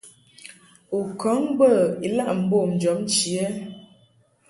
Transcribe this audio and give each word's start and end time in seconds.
U 0.97 0.99
kɔŋ 1.19 1.39
bə 1.57 1.69
ilaʼ 2.07 2.31
mbom 2.41 2.69
jɔbnchi 2.81 3.29
ɛ? 3.47 3.47